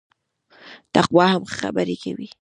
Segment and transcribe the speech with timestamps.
[0.93, 2.27] تقوا هم ښه خبري کوي